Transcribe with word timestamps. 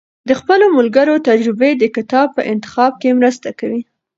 د 0.27 0.29
خپلو 0.39 0.65
ملګرو 0.77 1.23
تجربې 1.29 1.71
د 1.77 1.83
کتاب 1.95 2.27
په 2.35 2.41
انتخاب 2.51 2.91
کې 3.01 3.17
مرسته 3.19 3.49
کوي. 3.59 3.81